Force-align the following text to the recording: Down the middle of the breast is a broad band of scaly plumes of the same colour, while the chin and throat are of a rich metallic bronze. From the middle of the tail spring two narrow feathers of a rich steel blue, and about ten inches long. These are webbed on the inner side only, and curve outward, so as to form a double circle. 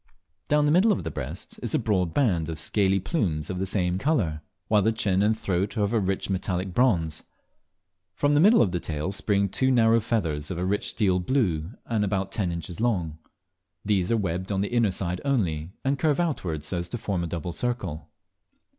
Down 0.47 0.65
the 0.65 0.71
middle 0.71 0.91
of 0.91 1.03
the 1.03 1.11
breast 1.11 1.59
is 1.61 1.75
a 1.75 1.77
broad 1.77 2.11
band 2.11 2.49
of 2.49 2.59
scaly 2.59 2.99
plumes 2.99 3.51
of 3.51 3.59
the 3.59 3.67
same 3.67 3.99
colour, 3.99 4.41
while 4.67 4.81
the 4.81 4.91
chin 4.91 5.21
and 5.21 5.37
throat 5.37 5.77
are 5.77 5.83
of 5.83 5.93
a 5.93 5.99
rich 5.99 6.27
metallic 6.27 6.73
bronze. 6.73 7.21
From 8.15 8.33
the 8.33 8.39
middle 8.39 8.63
of 8.63 8.71
the 8.71 8.79
tail 8.79 9.11
spring 9.11 9.47
two 9.47 9.69
narrow 9.69 9.99
feathers 9.99 10.49
of 10.49 10.57
a 10.57 10.65
rich 10.65 10.89
steel 10.89 11.19
blue, 11.19 11.73
and 11.85 12.03
about 12.03 12.31
ten 12.31 12.51
inches 12.51 12.79
long. 12.79 13.19
These 13.85 14.11
are 14.11 14.17
webbed 14.17 14.51
on 14.51 14.61
the 14.61 14.73
inner 14.73 14.89
side 14.89 15.21
only, 15.23 15.69
and 15.85 15.99
curve 15.99 16.19
outward, 16.19 16.63
so 16.63 16.79
as 16.79 16.89
to 16.89 16.97
form 16.97 17.23
a 17.23 17.27
double 17.27 17.51
circle. 17.51 18.09